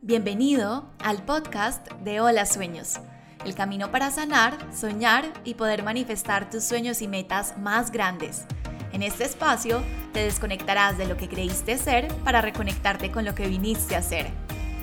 [0.00, 3.00] Bienvenido al podcast de Hola Sueños,
[3.44, 8.44] el camino para sanar, soñar y poder manifestar tus sueños y metas más grandes.
[8.92, 9.82] En este espacio
[10.12, 14.30] te desconectarás de lo que creíste ser para reconectarte con lo que viniste a ser.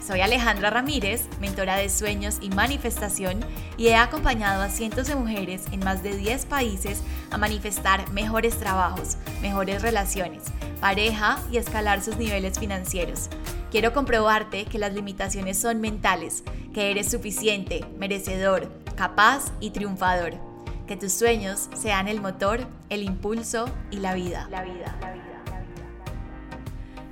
[0.05, 3.39] Soy Alejandra Ramírez, mentora de sueños y manifestación,
[3.77, 7.01] y he acompañado a cientos de mujeres en más de 10 países
[7.31, 10.43] a manifestar mejores trabajos, mejores relaciones,
[10.81, 13.29] pareja y escalar sus niveles financieros.
[13.75, 20.35] Quiero comprobarte que las limitaciones son mentales, que eres suficiente, merecedor, capaz y triunfador.
[20.87, 24.47] Que tus sueños sean el motor, el impulso y la vida.
[24.49, 25.43] La vida, la vida.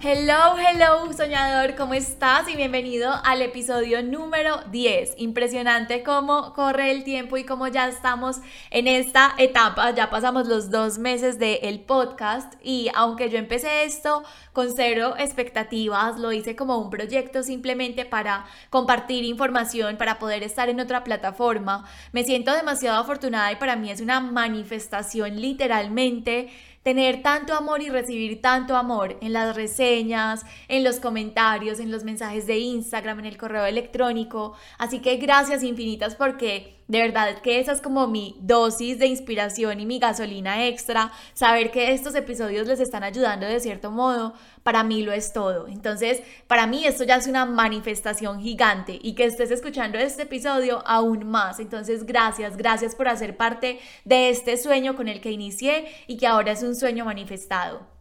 [0.05, 2.49] Hello, hello, soñador, ¿cómo estás?
[2.49, 5.13] Y bienvenido al episodio número 10.
[5.15, 9.91] Impresionante cómo corre el tiempo y cómo ya estamos en esta etapa.
[9.91, 16.19] Ya pasamos los dos meses del podcast y aunque yo empecé esto con cero expectativas,
[16.19, 21.85] lo hice como un proyecto simplemente para compartir información, para poder estar en otra plataforma.
[22.11, 26.51] Me siento demasiado afortunada y para mí es una manifestación literalmente
[26.83, 32.03] tener tanto amor y recibir tanto amor en las reseñas, en los comentarios, en los
[32.03, 34.53] mensajes de Instagram, en el correo electrónico.
[34.77, 39.79] Así que gracias infinitas porque de verdad que esa es como mi dosis de inspiración
[39.79, 41.11] y mi gasolina extra.
[41.33, 45.67] Saber que estos episodios les están ayudando de cierto modo, para mí lo es todo.
[45.67, 50.83] Entonces, para mí esto ya es una manifestación gigante y que estés escuchando este episodio
[50.85, 51.59] aún más.
[51.59, 56.27] Entonces, gracias, gracias por hacer parte de este sueño con el que inicié y que
[56.27, 57.93] ahora es un sueño manifestado.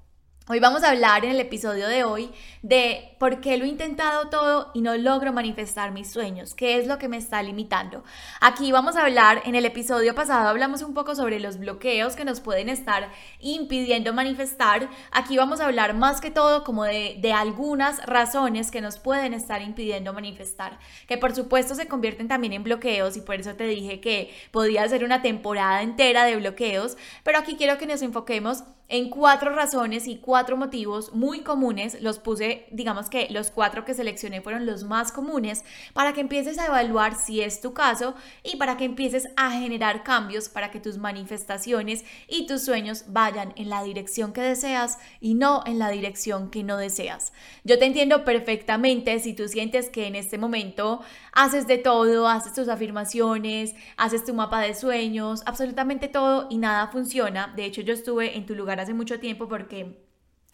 [0.48, 4.31] Hoy vamos a hablar en el episodio de hoy de por qué lo he intentado
[4.31, 8.03] todo y no logro manifestar mis sueños, qué es lo que me está limitando.
[8.41, 12.25] Aquí vamos a hablar, en el episodio pasado hablamos un poco sobre los bloqueos que
[12.25, 14.89] nos pueden estar impidiendo manifestar.
[15.12, 19.34] Aquí vamos a hablar más que todo como de, de algunas razones que nos pueden
[19.34, 23.69] estar impidiendo manifestar, que por supuesto se convierten también en bloqueos y por eso te
[23.69, 28.65] dije que podía ser una temporada entera de bloqueos, pero aquí quiero que nos enfoquemos
[28.93, 32.03] en cuatro razones y cuatro motivos muy comunes.
[32.03, 36.59] Los puse, digamos que los cuatro que seleccioné fueron los más comunes para que empieces
[36.59, 40.81] a evaluar si es tu caso y para que empieces a generar cambios para que
[40.81, 45.91] tus manifestaciones y tus sueños vayan en la dirección que deseas y no en la
[45.91, 47.34] dirección que no deseas.
[47.65, 51.03] Yo te entiendo perfectamente si tú sientes que en este momento
[51.33, 56.89] haces de todo, haces tus afirmaciones, haces tu mapa de sueños, absolutamente todo y nada
[56.89, 57.53] funciona.
[57.55, 60.02] De hecho, yo estuve en tu lugar hace mucho tiempo porque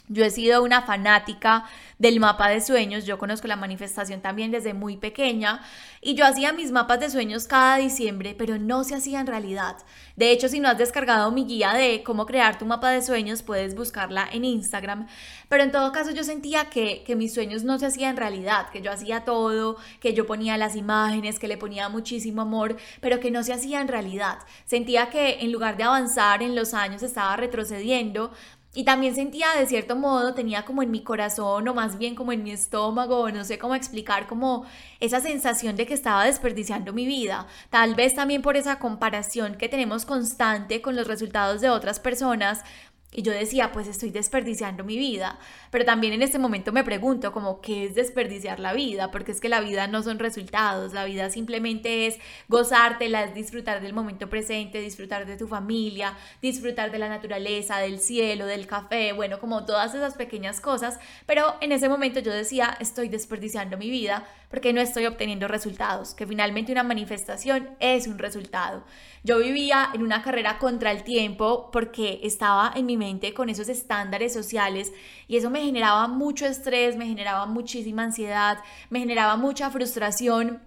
[0.09, 1.65] yo he sido una fanática
[1.99, 5.63] del mapa de sueños, yo conozco la manifestación también desde muy pequeña
[6.01, 9.77] y yo hacía mis mapas de sueños cada diciembre, pero no se hacían realidad.
[10.15, 13.43] De hecho, si no has descargado mi guía de cómo crear tu mapa de sueños,
[13.43, 15.09] puedes buscarla en Instagram,
[15.49, 18.81] pero en todo caso yo sentía que, que mis sueños no se hacían realidad, que
[18.81, 23.31] yo hacía todo, que yo ponía las imágenes, que le ponía muchísimo amor, pero que
[23.31, 24.39] no se hacían realidad.
[24.67, 28.33] Sentía que en lugar de avanzar en los años estaba retrocediendo
[28.79, 32.31] y también sentía de cierto modo, tenía como en mi corazón o más bien como
[32.31, 34.67] en mi estómago, no sé cómo explicar, como
[35.01, 37.49] esa sensación de que estaba desperdiciando mi vida.
[37.71, 42.63] Tal vez también por esa comparación que tenemos constante con los resultados de otras personas
[43.11, 45.39] y yo decía, pues estoy desperdiciando mi vida.
[45.71, 49.11] Pero también en este momento me pregunto como, ¿qué es desperdiciar la vida?
[49.11, 52.19] Porque es que la vida no son resultados, la vida simplemente es
[52.49, 57.99] gozártela, es disfrutar del momento presente, disfrutar de tu familia, disfrutar de la naturaleza, del
[57.99, 60.99] cielo, del café, bueno, como todas esas pequeñas cosas.
[61.25, 66.15] Pero en ese momento yo decía, estoy desperdiciando mi vida porque no estoy obteniendo resultados,
[66.15, 68.83] que finalmente una manifestación es un resultado.
[69.25, 72.97] Yo vivía en una carrera contra el tiempo porque estaba en mi
[73.35, 74.93] con esos estándares sociales
[75.29, 78.59] y eso me generaba mucho estrés, me generaba muchísima ansiedad,
[78.91, 80.61] me generaba mucha frustración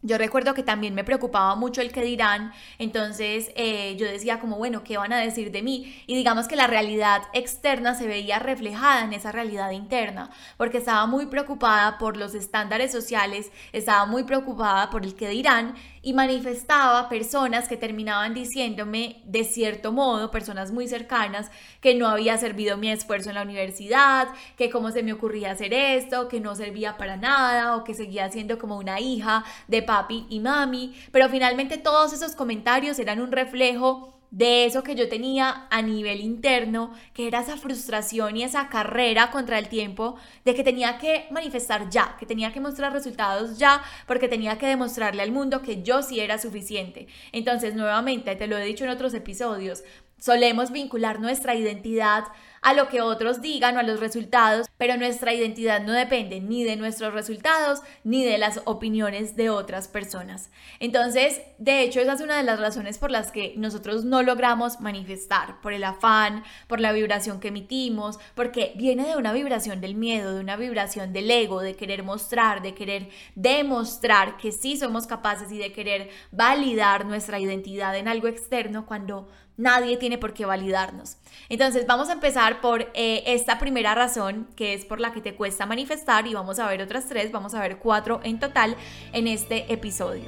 [0.00, 4.56] yo recuerdo que también me preocupaba mucho el que dirán, entonces eh, yo decía como,
[4.56, 6.04] bueno, ¿qué van a decir de mí?
[6.06, 11.06] Y digamos que la realidad externa se veía reflejada en esa realidad interna, porque estaba
[11.06, 17.08] muy preocupada por los estándares sociales, estaba muy preocupada por el que dirán y manifestaba
[17.08, 21.50] personas que terminaban diciéndome de cierto modo, personas muy cercanas,
[21.80, 25.72] que no había servido mi esfuerzo en la universidad, que cómo se me ocurría hacer
[25.74, 30.26] esto, que no servía para nada o que seguía siendo como una hija de papi
[30.28, 35.66] y mami, pero finalmente todos esos comentarios eran un reflejo de eso que yo tenía
[35.70, 40.64] a nivel interno, que era esa frustración y esa carrera contra el tiempo de que
[40.64, 45.32] tenía que manifestar ya, que tenía que mostrar resultados ya, porque tenía que demostrarle al
[45.32, 47.06] mundo que yo sí era suficiente.
[47.32, 49.82] Entonces, nuevamente, te lo he dicho en otros episodios,
[50.18, 52.24] Solemos vincular nuestra identidad
[52.60, 56.64] a lo que otros digan o a los resultados, pero nuestra identidad no depende ni
[56.64, 60.50] de nuestros resultados ni de las opiniones de otras personas.
[60.80, 64.80] Entonces, de hecho, esa es una de las razones por las que nosotros no logramos
[64.80, 69.94] manifestar, por el afán, por la vibración que emitimos, porque viene de una vibración del
[69.94, 75.06] miedo, de una vibración del ego, de querer mostrar, de querer demostrar que sí somos
[75.06, 79.28] capaces y de querer validar nuestra identidad en algo externo cuando
[79.58, 81.18] nadie tiene por qué validarnos.
[81.50, 85.34] Entonces vamos a empezar por eh, esta primera razón, que es por la que te
[85.34, 88.76] cuesta manifestar, y vamos a ver otras tres, vamos a ver cuatro en total
[89.12, 90.24] en este episodio.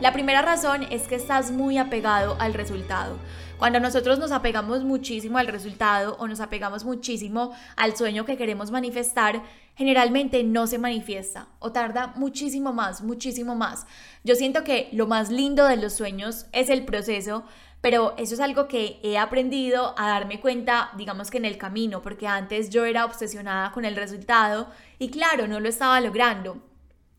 [0.00, 3.18] La primera razón es que estás muy apegado al resultado.
[3.58, 8.70] Cuando nosotros nos apegamos muchísimo al resultado o nos apegamos muchísimo al sueño que queremos
[8.70, 9.42] manifestar,
[9.74, 13.86] generalmente no se manifiesta o tarda muchísimo más, muchísimo más.
[14.24, 17.44] Yo siento que lo más lindo de los sueños es el proceso,
[17.80, 22.02] pero eso es algo que he aprendido a darme cuenta, digamos que en el camino,
[22.02, 24.68] porque antes yo era obsesionada con el resultado
[24.98, 26.58] y claro, no lo estaba logrando.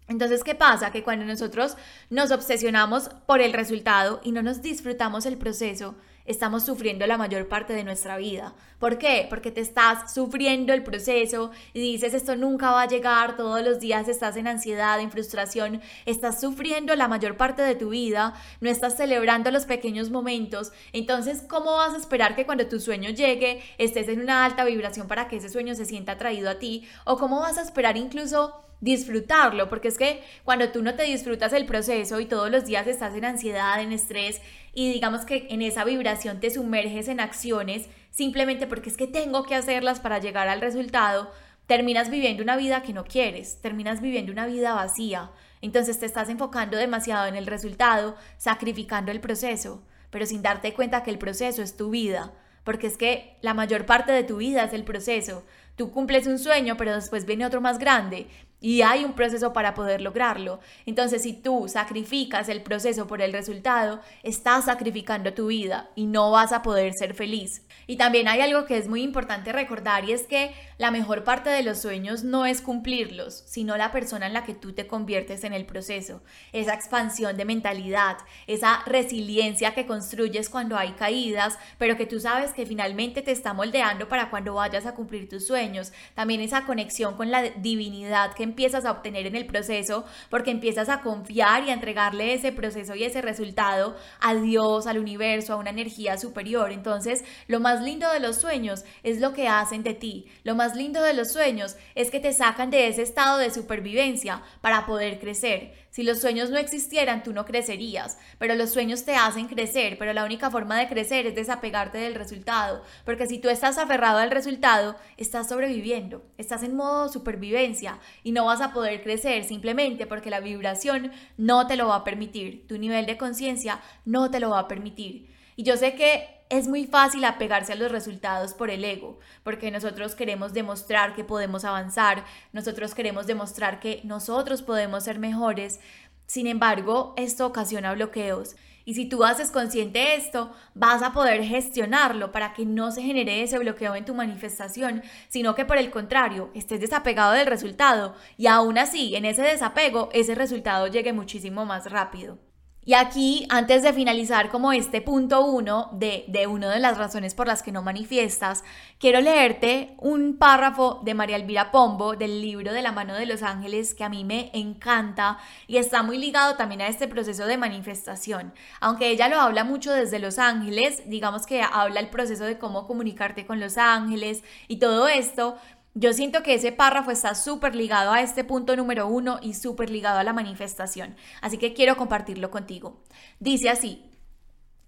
[0.07, 0.91] Entonces, ¿qué pasa?
[0.91, 1.77] Que cuando nosotros
[2.11, 5.95] nos obsesionamos por el resultado y no nos disfrutamos el proceso,
[6.27, 8.53] estamos sufriendo la mayor parte de nuestra vida.
[8.77, 9.25] ¿Por qué?
[9.29, 13.79] Porque te estás sufriendo el proceso y dices esto nunca va a llegar, todos los
[13.79, 18.69] días estás en ansiedad, en frustración, estás sufriendo la mayor parte de tu vida, no
[18.69, 20.71] estás celebrando los pequeños momentos.
[20.93, 25.07] Entonces, ¿cómo vas a esperar que cuando tu sueño llegue estés en una alta vibración
[25.07, 26.87] para que ese sueño se sienta atraído a ti?
[27.05, 31.53] ¿O cómo vas a esperar incluso disfrutarlo, porque es que cuando tú no te disfrutas
[31.53, 34.41] el proceso y todos los días estás en ansiedad, en estrés
[34.73, 39.43] y digamos que en esa vibración te sumerges en acciones simplemente porque es que tengo
[39.43, 41.31] que hacerlas para llegar al resultado,
[41.65, 45.31] terminas viviendo una vida que no quieres, terminas viviendo una vida vacía.
[45.61, 51.03] Entonces te estás enfocando demasiado en el resultado, sacrificando el proceso, pero sin darte cuenta
[51.03, 52.33] que el proceso es tu vida,
[52.63, 55.45] porque es que la mayor parte de tu vida es el proceso.
[55.75, 58.27] Tú cumples un sueño, pero después viene otro más grande
[58.59, 60.59] y hay un proceso para poder lograrlo.
[60.85, 66.31] Entonces, si tú sacrificas el proceso por el resultado, estás sacrificando tu vida y no
[66.31, 67.61] vas a poder ser feliz.
[67.85, 71.49] Y también hay algo que es muy importante recordar y es que la mejor parte
[71.49, 75.43] de los sueños no es cumplirlos, sino la persona en la que tú te conviertes
[75.43, 76.21] en el proceso.
[76.51, 78.17] Esa expansión de mentalidad,
[78.47, 83.53] esa resiliencia que construyes cuando hay caídas, pero que tú sabes que finalmente te está
[83.53, 85.93] moldeando para cuando vayas a cumplir tus sueños.
[86.15, 90.89] También esa conexión con la divinidad que empiezas a obtener en el proceso, porque empiezas
[90.89, 95.57] a confiar y a entregarle ese proceso y ese resultado a Dios, al universo, a
[95.57, 96.71] una energía superior.
[96.71, 100.25] Entonces, lo más lindo de los sueños es lo que hacen de ti.
[100.43, 104.41] Lo más lindo de los sueños es que te sacan de ese estado de supervivencia
[104.61, 105.73] para poder crecer.
[105.97, 110.13] Si los sueños no existieran, tú no crecerías, pero los sueños te hacen crecer, pero
[110.13, 114.29] la única forma de crecer es desapegarte del resultado, porque si tú estás aferrado al
[114.29, 120.29] resultado, estás sobreviviendo, estás en modo supervivencia y no vas a poder crecer simplemente porque
[120.29, 124.51] la vibración no te lo va a permitir, tu nivel de conciencia no te lo
[124.51, 125.35] va a permitir.
[125.57, 129.71] Y yo sé que es muy fácil apegarse a los resultados por el ego, porque
[129.71, 132.23] nosotros queremos demostrar que podemos avanzar,
[132.53, 135.79] nosotros queremos demostrar que nosotros podemos ser mejores.
[136.27, 138.55] Sin embargo, esto ocasiona bloqueos.
[138.85, 143.41] Y si tú haces consciente esto, vas a poder gestionarlo para que no se genere
[143.41, 148.45] ese bloqueo en tu manifestación, sino que por el contrario, estés desapegado del resultado y
[148.45, 152.46] aún así, en ese desapego, ese resultado llegue muchísimo más rápido.
[152.87, 157.35] Y aquí, antes de finalizar como este punto uno de, de una de las razones
[157.35, 158.63] por las que no manifiestas,
[158.97, 163.43] quiero leerte un párrafo de María Elvira Pombo del libro de la mano de los
[163.43, 167.57] ángeles que a mí me encanta y está muy ligado también a este proceso de
[167.57, 168.53] manifestación.
[168.79, 172.87] Aunque ella lo habla mucho desde los ángeles, digamos que habla el proceso de cómo
[172.87, 175.57] comunicarte con los ángeles y todo esto,
[175.99, 179.89] yo siento que ese párrafo está súper ligado a este punto número uno y súper
[179.89, 183.01] ligado a la manifestación, así que quiero compartirlo contigo.
[183.39, 184.05] Dice así,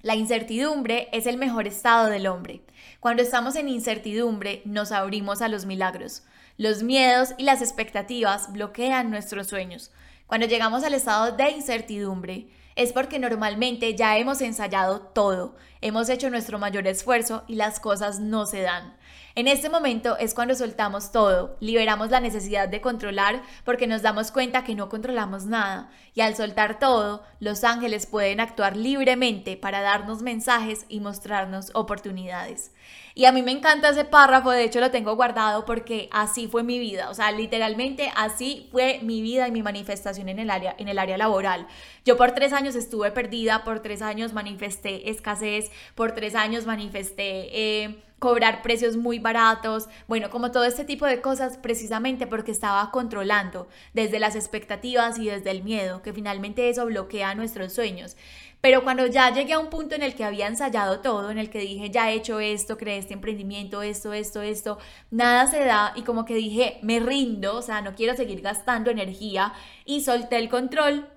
[0.02, 2.62] la incertidumbre es el mejor estado del hombre.
[3.00, 6.22] Cuando estamos en incertidumbre nos abrimos a los milagros.
[6.58, 9.92] Los miedos y las expectativas bloquean nuestros sueños.
[10.28, 16.30] Cuando llegamos al estado de incertidumbre, es porque normalmente ya hemos ensayado todo, hemos hecho
[16.30, 18.96] nuestro mayor esfuerzo y las cosas no se dan.
[19.40, 24.34] En este momento es cuando soltamos todo, liberamos la necesidad de controlar porque nos damos
[24.34, 29.80] cuenta que no controlamos nada y al soltar todo, los ángeles pueden actuar libremente para
[29.80, 32.74] darnos mensajes y mostrarnos oportunidades.
[33.16, 36.64] Y a mí me encanta ese párrafo, de hecho lo tengo guardado porque así fue
[36.64, 40.76] mi vida, o sea, literalmente así fue mi vida y mi manifestación en el área,
[40.78, 41.66] en el área laboral.
[42.04, 47.48] Yo por tres años estuve perdida, por tres años manifesté escasez, por tres años manifesté...
[47.58, 52.92] Eh, cobrar precios muy baratos, bueno, como todo este tipo de cosas precisamente porque estaba
[52.92, 58.16] controlando desde las expectativas y desde el miedo, que finalmente eso bloquea nuestros sueños.
[58.62, 61.50] Pero cuando ya llegué a un punto en el que había ensayado todo, en el
[61.50, 64.78] que dije, ya he hecho esto, creé este emprendimiento, esto, esto, esto,
[65.12, 68.92] nada se da y como que dije, me rindo, o sea, no quiero seguir gastando
[68.92, 69.54] energía
[69.86, 71.08] y solté el control,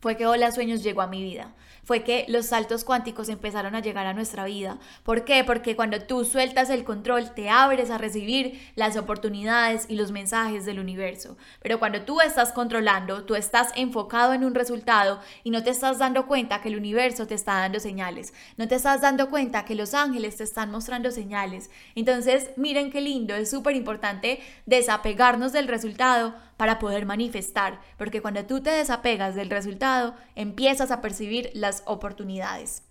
[0.00, 3.80] fue que Hola Sueños llegó a mi vida fue que los saltos cuánticos empezaron a
[3.80, 4.78] llegar a nuestra vida.
[5.02, 5.44] ¿Por qué?
[5.44, 10.64] Porque cuando tú sueltas el control, te abres a recibir las oportunidades y los mensajes
[10.64, 11.36] del universo.
[11.60, 15.98] Pero cuando tú estás controlando, tú estás enfocado en un resultado y no te estás
[15.98, 18.32] dando cuenta que el universo te está dando señales.
[18.56, 21.70] No te estás dando cuenta que los ángeles te están mostrando señales.
[21.94, 28.46] Entonces, miren qué lindo, es súper importante desapegarnos del resultado para poder manifestar, porque cuando
[28.46, 32.84] tú te desapegas del resultado, empiezas a percibir las oportunidades.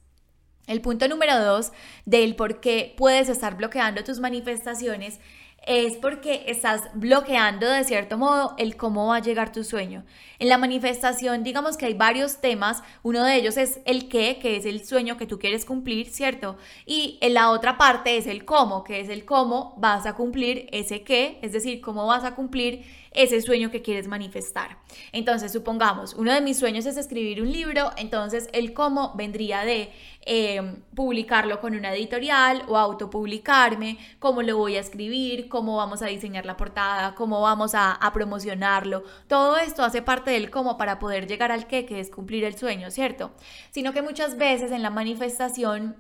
[0.68, 1.72] El punto número dos
[2.04, 5.22] del por qué puedes estar bloqueando tus manifestaciones
[5.66, 10.04] es porque estás bloqueando de cierto modo el cómo va a llegar tu sueño.
[10.40, 14.58] En la manifestación, digamos que hay varios temas, uno de ellos es el qué, que
[14.58, 16.58] es el sueño que tú quieres cumplir, ¿cierto?
[16.86, 20.68] Y en la otra parte es el cómo, que es el cómo vas a cumplir
[20.72, 24.78] ese qué, es decir, cómo vas a cumplir ese sueño que quieres manifestar.
[25.12, 29.92] Entonces, supongamos, uno de mis sueños es escribir un libro, entonces el cómo vendría de
[30.22, 36.08] em, publicarlo con una editorial o autopublicarme, cómo lo voy a escribir, cómo vamos a
[36.08, 39.04] diseñar la portada, cómo vamos a, a promocionarlo.
[39.28, 42.58] Todo esto hace parte del cómo para poder llegar al qué, que es cumplir el
[42.58, 43.32] sueño, ¿cierto?
[43.72, 45.98] Sino que muchas veces en la manifestación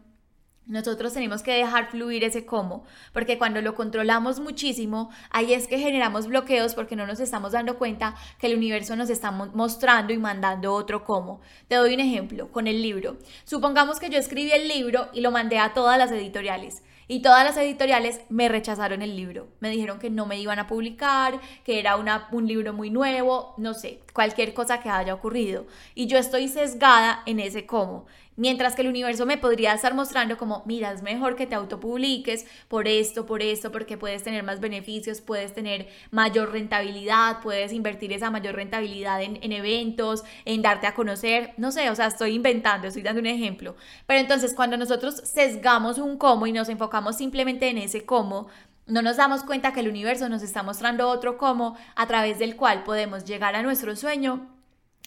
[0.71, 5.77] nosotros tenemos que dejar fluir ese cómo, porque cuando lo controlamos muchísimo, ahí es que
[5.77, 10.17] generamos bloqueos porque no nos estamos dando cuenta que el universo nos está mostrando y
[10.17, 11.41] mandando otro cómo.
[11.67, 13.17] Te doy un ejemplo con el libro.
[13.43, 16.81] Supongamos que yo escribí el libro y lo mandé a todas las editoriales.
[17.11, 19.49] Y todas las editoriales me rechazaron el libro.
[19.59, 23.53] Me dijeron que no me iban a publicar, que era una, un libro muy nuevo,
[23.57, 25.65] no sé, cualquier cosa que haya ocurrido.
[25.93, 28.05] Y yo estoy sesgada en ese cómo.
[28.37, 32.45] Mientras que el universo me podría estar mostrando como, mira, es mejor que te autopubliques
[32.69, 38.13] por esto, por esto, porque puedes tener más beneficios, puedes tener mayor rentabilidad, puedes invertir
[38.13, 42.33] esa mayor rentabilidad en, en eventos, en darte a conocer, no sé, o sea, estoy
[42.33, 43.75] inventando, estoy dando un ejemplo.
[44.07, 48.47] Pero entonces cuando nosotros sesgamos un cómo y nos enfocamos simplemente en ese cómo,
[48.87, 52.55] no nos damos cuenta que el universo nos está mostrando otro cómo a través del
[52.55, 54.47] cual podemos llegar a nuestro sueño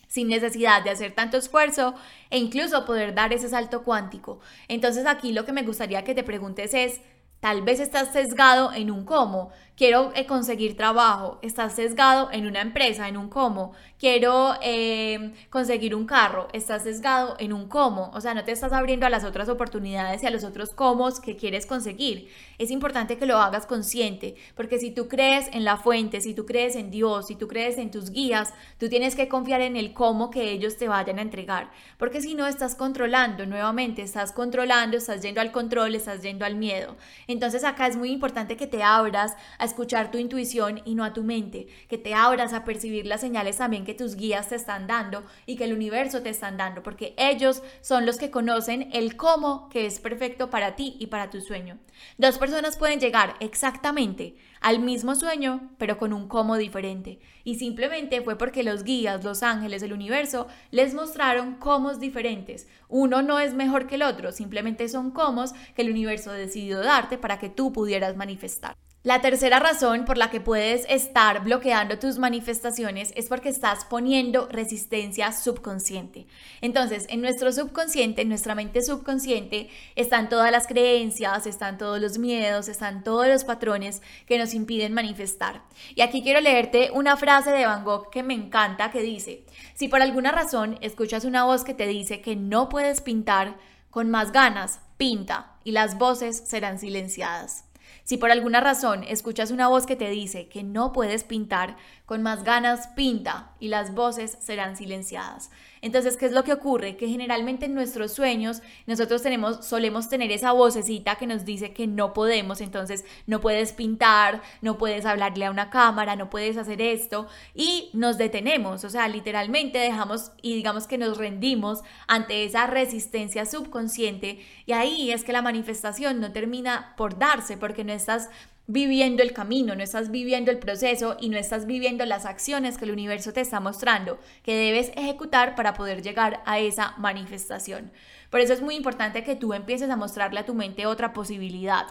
[0.08, 1.94] sin necesidad de hacer tanto esfuerzo
[2.30, 4.38] e incluso poder dar ese salto cuántico.
[4.68, 7.00] Entonces aquí lo que me gustaría que te preguntes es,
[7.40, 12.60] tal vez estás sesgado en un cómo, quiero eh, conseguir trabajo, estás sesgado en una
[12.60, 18.20] empresa, en un cómo, quiero eh, conseguir un carro, estás sesgado en un cómo, o
[18.20, 21.36] sea, no te estás abriendo a las otras oportunidades y a los otros cómo que
[21.36, 22.28] quieres conseguir.
[22.58, 26.46] Es importante que lo hagas consciente, porque si tú crees en la fuente, si tú
[26.46, 29.92] crees en Dios, si tú crees en tus guías, tú tienes que confiar en el
[29.92, 34.96] cómo que ellos te vayan a entregar, porque si no estás controlando, nuevamente estás controlando,
[34.96, 36.96] estás yendo al control, estás yendo al miedo.
[37.26, 41.22] Entonces acá es muy importante que te abras escuchar tu intuición y no a tu
[41.22, 45.24] mente, que te abras a percibir las señales también que tus guías te están dando
[45.46, 49.68] y que el universo te están dando, porque ellos son los que conocen el cómo
[49.68, 51.78] que es perfecto para ti y para tu sueño.
[52.16, 57.20] Dos personas pueden llegar exactamente al mismo sueño, pero con un cómo diferente.
[57.44, 62.66] Y simplemente fue porque los guías, los ángeles, el universo, les mostraron cómo diferentes.
[62.88, 65.44] Uno no es mejor que el otro, simplemente son cómo
[65.74, 68.76] que el universo decidió darte para que tú pudieras manifestar.
[69.04, 74.48] La tercera razón por la que puedes estar bloqueando tus manifestaciones es porque estás poniendo
[74.48, 76.26] resistencia subconsciente.
[76.62, 82.16] Entonces, en nuestro subconsciente, en nuestra mente subconsciente, están todas las creencias, están todos los
[82.16, 85.60] miedos, están todos los patrones que nos impiden manifestar.
[85.94, 89.44] Y aquí quiero leerte una frase de Van Gogh que me encanta que dice,
[89.74, 93.58] si por alguna razón escuchas una voz que te dice que no puedes pintar
[93.90, 97.63] con más ganas, pinta y las voces serán silenciadas.
[98.04, 101.76] Si por alguna razón escuchas una voz que te dice que no puedes pintar,
[102.06, 105.50] con más ganas pinta y las voces serán silenciadas.
[105.84, 106.96] Entonces, ¿qué es lo que ocurre?
[106.96, 111.86] Que generalmente en nuestros sueños nosotros tenemos, solemos tener esa vocecita que nos dice que
[111.86, 116.80] no podemos, entonces no puedes pintar, no puedes hablarle a una cámara, no puedes hacer
[116.80, 117.26] esto.
[117.54, 123.44] Y nos detenemos, o sea, literalmente dejamos y digamos que nos rendimos ante esa resistencia
[123.44, 124.38] subconsciente.
[124.64, 128.30] Y ahí es que la manifestación no termina por darse porque no estás
[128.66, 132.86] viviendo el camino, no estás viviendo el proceso y no estás viviendo las acciones que
[132.86, 137.92] el universo te está mostrando que debes ejecutar para poder llegar a esa manifestación.
[138.30, 141.86] Por eso es muy importante que tú empieces a mostrarle a tu mente otra posibilidad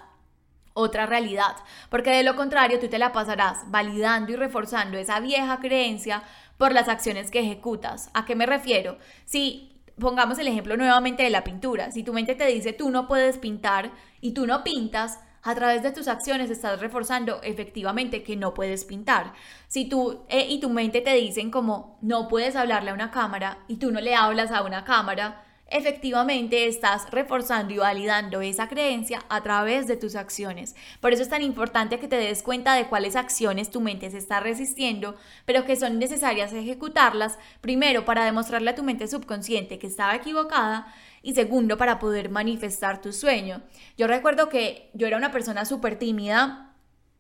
[0.74, 1.56] otra realidad,
[1.90, 6.24] porque de lo contrario tú te la pasarás validando y reforzando esa vieja creencia
[6.58, 8.10] por las acciones que ejecutas.
[8.14, 8.98] ¿A qué me refiero?
[9.26, 13.08] Si pongamos el ejemplo nuevamente de la pintura, si tu mente te dice tú no
[13.08, 18.36] puedes pintar y tú no pintas, a través de tus acciones estás reforzando efectivamente que
[18.36, 19.34] no puedes pintar.
[19.68, 23.60] Si tú eh, y tu mente te dicen como no puedes hablarle a una cámara
[23.68, 29.24] y tú no le hablas a una cámara, efectivamente estás reforzando y validando esa creencia
[29.28, 30.76] a través de tus acciones.
[31.02, 34.20] Por eso es tan importante que te des cuenta de cuáles acciones tu mente se
[34.20, 39.88] está resistiendo, pero que son necesarias ejecutarlas, primero para demostrarle a tu mente subconsciente que
[39.88, 43.64] estaba equivocada y segundo, para poder manifestar tu sueño.
[43.98, 46.70] Yo recuerdo que yo era una persona súper tímida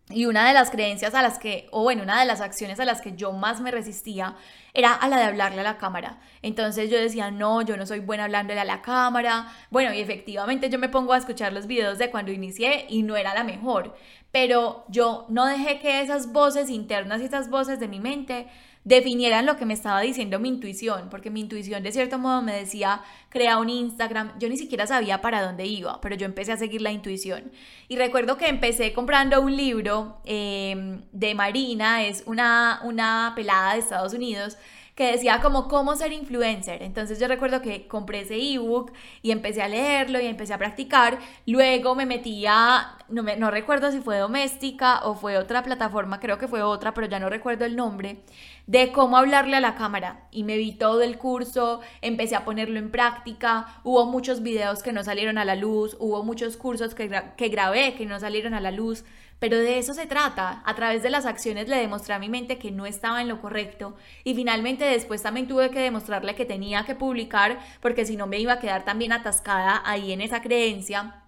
[0.09, 2.85] y una de las creencias a las que, o bueno, una de las acciones a
[2.85, 4.35] las que yo más me resistía
[4.73, 6.19] era a la de hablarle a la cámara.
[6.41, 9.47] Entonces yo decía, no, yo no soy buena hablándole a la cámara.
[9.71, 13.15] Bueno, y efectivamente yo me pongo a escuchar los videos de cuando inicié y no
[13.15, 13.95] era la mejor.
[14.33, 18.47] Pero yo no dejé que esas voces internas y esas voces de mi mente
[18.83, 22.53] definieran lo que me estaba diciendo mi intuición, porque mi intuición de cierto modo me
[22.53, 26.57] decía, crea un Instagram, yo ni siquiera sabía para dónde iba, pero yo empecé a
[26.57, 27.51] seguir la intuición.
[27.87, 33.79] Y recuerdo que empecé comprando un libro em, de Marina, es una, una pelada de
[33.79, 34.57] Estados Unidos,
[34.95, 36.83] que decía como cómo ser influencer.
[36.83, 38.91] Entonces yo recuerdo que compré ese ebook
[39.23, 41.17] y empecé a leerlo y empecé a practicar.
[41.47, 46.37] Luego me metía, no, me, no recuerdo si fue doméstica o fue otra plataforma, creo
[46.37, 48.21] que fue otra, pero ya no recuerdo el nombre,
[48.67, 50.27] de cómo hablarle a la cámara.
[50.31, 53.79] Y me vi todo el curso, empecé a ponerlo en práctica.
[53.83, 57.95] Hubo muchos videos que no salieron a la luz, hubo muchos cursos que, que grabé
[57.95, 59.03] que no salieron a la luz.
[59.43, 60.63] Pero de eso se trata.
[60.63, 63.41] A través de las acciones le demostré a mi mente que no estaba en lo
[63.41, 68.25] correcto y finalmente después también tuve que demostrarle que tenía que publicar porque si no
[68.25, 71.25] me iba a quedar también atascada ahí en esa creencia.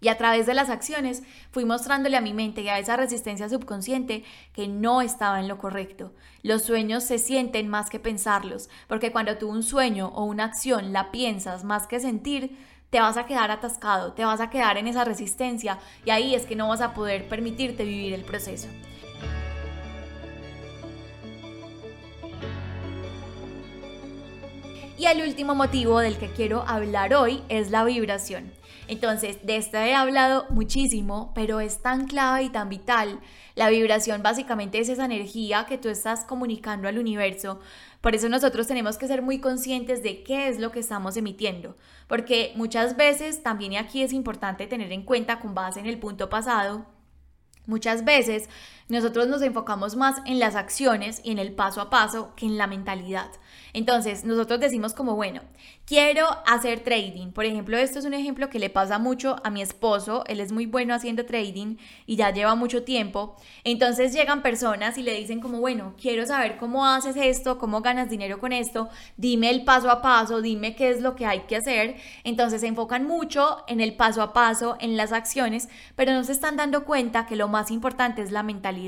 [0.00, 3.50] Y a través de las acciones fui mostrándole a mi mente y a esa resistencia
[3.50, 4.24] subconsciente
[4.54, 6.14] que no estaba en lo correcto.
[6.42, 10.94] Los sueños se sienten más que pensarlos, porque cuando tú un sueño o una acción
[10.94, 12.56] la piensas más que sentir,
[12.90, 16.44] te vas a quedar atascado, te vas a quedar en esa resistencia y ahí es
[16.44, 18.68] que no vas a poder permitirte vivir el proceso.
[24.98, 28.52] Y el último motivo del que quiero hablar hoy es la vibración.
[28.90, 33.20] Entonces, de esta he hablado muchísimo, pero es tan clave y tan vital.
[33.54, 37.60] La vibración básicamente es esa energía que tú estás comunicando al universo
[38.00, 41.76] por eso nosotros tenemos que ser muy conscientes de qué es lo que estamos emitiendo,
[42.08, 45.98] porque muchas veces también y aquí es importante tener en cuenta con base en el
[45.98, 46.86] punto pasado,
[47.66, 48.48] muchas veces
[48.90, 52.58] nosotros nos enfocamos más en las acciones y en el paso a paso que en
[52.58, 53.30] la mentalidad.
[53.72, 55.42] Entonces, nosotros decimos como, bueno,
[55.84, 57.30] quiero hacer trading.
[57.30, 60.24] Por ejemplo, esto es un ejemplo que le pasa mucho a mi esposo.
[60.26, 63.36] Él es muy bueno haciendo trading y ya lleva mucho tiempo.
[63.62, 68.10] Entonces llegan personas y le dicen como, bueno, quiero saber cómo haces esto, cómo ganas
[68.10, 71.56] dinero con esto, dime el paso a paso, dime qué es lo que hay que
[71.56, 71.96] hacer.
[72.24, 76.32] Entonces se enfocan mucho en el paso a paso, en las acciones, pero no se
[76.32, 78.79] están dando cuenta que lo más importante es la mentalidad.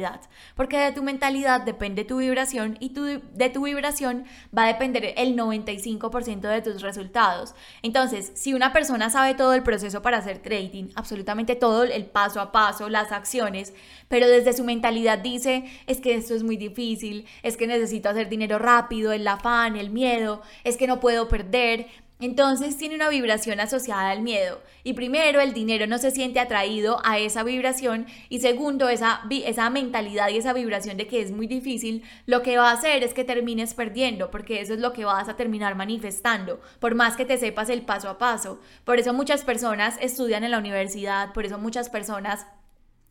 [0.54, 4.24] Porque de tu mentalidad depende tu vibración y de tu vibración
[4.56, 7.54] va a depender el 95% de tus resultados.
[7.82, 12.40] Entonces, si una persona sabe todo el proceso para hacer trading, absolutamente todo el paso
[12.40, 13.72] a paso, las acciones,
[14.08, 18.28] pero desde su mentalidad dice, es que esto es muy difícil, es que necesito hacer
[18.28, 21.86] dinero rápido, el afán, el miedo, es que no puedo perder,
[22.22, 24.60] entonces tiene una vibración asociada al miedo.
[24.84, 28.06] Y primero, el dinero no se siente atraído a esa vibración.
[28.28, 32.56] Y segundo, esa, esa mentalidad y esa vibración de que es muy difícil, lo que
[32.58, 35.74] va a hacer es que termines perdiendo, porque eso es lo que vas a terminar
[35.74, 38.60] manifestando, por más que te sepas el paso a paso.
[38.84, 42.46] Por eso muchas personas estudian en la universidad, por eso muchas personas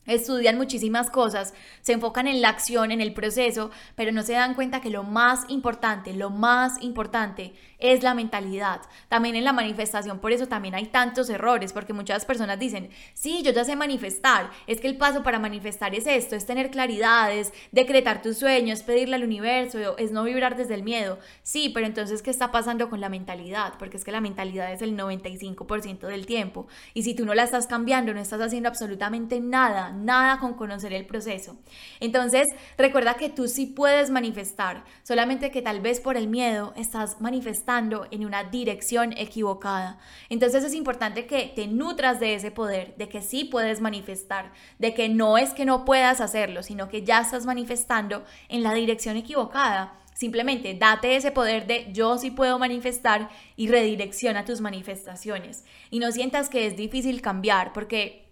[0.08, 4.56] Estudian muchísimas cosas, se enfocan en la acción, en el proceso, pero no se dan
[4.56, 8.82] cuenta que lo más importante, lo más importante es la mentalidad.
[9.10, 13.44] También en la manifestación, por eso también hay tantos errores, porque muchas personas dicen, sí,
[13.44, 17.54] yo ya sé manifestar, es que el paso para manifestar es esto, es tener claridades,
[17.72, 21.20] decretar tus sueños, pedirle al universo, es no vibrar desde el miedo.
[21.44, 23.74] Sí, pero entonces, ¿qué está pasando con la mentalidad?
[23.78, 27.44] Porque es que la mentalidad es el 95% del tiempo, y si tú no la
[27.44, 31.58] estás cambiando, no estás haciendo absolutamente nada nada con conocer el proceso.
[32.00, 37.22] Entonces, recuerda que tú sí puedes manifestar, solamente que tal vez por el miedo estás
[37.22, 40.00] manifestando en una dirección equivocada.
[40.30, 44.94] Entonces es importante que te nutras de ese poder, de que sí puedes manifestar, de
[44.94, 49.18] que no es que no puedas hacerlo, sino que ya estás manifestando en la dirección
[49.18, 49.98] equivocada.
[50.14, 55.66] Simplemente date ese poder de yo sí puedo manifestar y redirecciona tus manifestaciones.
[55.90, 58.31] Y no sientas que es difícil cambiar, porque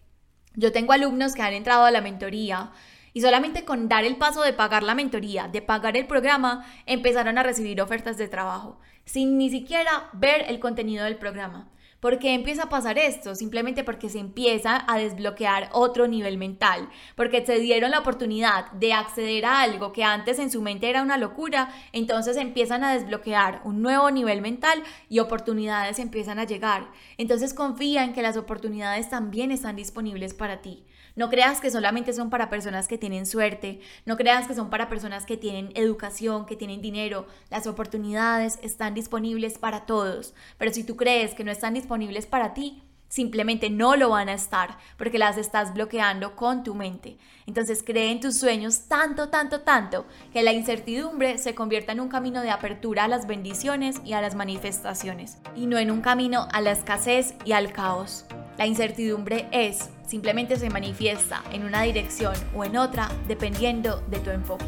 [0.55, 2.71] yo tengo alumnos que han entrado a la mentoría
[3.13, 7.37] y solamente con dar el paso de pagar la mentoría, de pagar el programa, empezaron
[7.37, 11.69] a recibir ofertas de trabajo, sin ni siquiera ver el contenido del programa.
[11.99, 13.35] ¿Por qué empieza a pasar esto?
[13.35, 18.93] Simplemente porque se empieza a desbloquear otro nivel mental, porque se dieron la oportunidad de
[18.93, 23.59] acceder a algo que antes en su mente era una locura, entonces empiezan a desbloquear
[23.65, 26.89] un nuevo nivel mental y oportunidades empiezan a llegar.
[27.17, 30.85] Entonces confía en que las oportunidades también están disponibles para ti.
[31.19, 34.87] No creas que solamente son para personas que tienen suerte, no creas que son para
[34.87, 37.27] personas que tienen educación, que tienen dinero.
[37.49, 42.53] Las oportunidades están disponibles para todos, pero si tú crees que no están disponibles para
[42.53, 47.17] ti, simplemente no lo van a estar porque las estás bloqueando con tu mente.
[47.45, 52.07] Entonces cree en tus sueños tanto, tanto, tanto que la incertidumbre se convierta en un
[52.07, 56.47] camino de apertura a las bendiciones y a las manifestaciones y no en un camino
[56.53, 58.23] a la escasez y al caos.
[58.59, 64.31] La incertidumbre es, simplemente se manifiesta en una dirección o en otra dependiendo de tu
[64.31, 64.65] enfoque.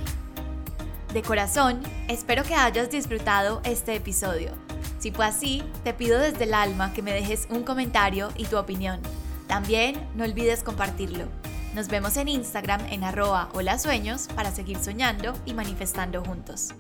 [1.14, 4.52] De corazón, espero que hayas disfrutado este episodio.
[4.98, 8.58] Si fue así, te pido desde el alma que me dejes un comentario y tu
[8.58, 9.02] opinión.
[9.48, 11.26] También no olvides compartirlo.
[11.76, 16.74] Nos vemos en Instagram en arroba hola sueños para seguir soñando y manifestando juntos.